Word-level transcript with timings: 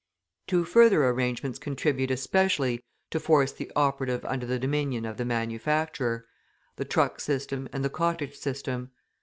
Two 0.47 0.63
further 0.65 1.05
arrangements 1.05 1.59
contribute 1.59 2.09
especially 2.09 2.81
to 3.11 3.19
force 3.19 3.51
the 3.51 3.71
operative 3.75 4.25
under 4.25 4.47
the 4.47 4.57
dominion 4.57 5.05
of 5.05 5.17
the 5.17 5.25
manufacturer; 5.25 6.25
the 6.77 6.85
Truck 6.85 7.19
system 7.19 7.69
and 7.71 7.85
the 7.85 7.89
Cottage 7.91 8.35
system. 8.35 8.89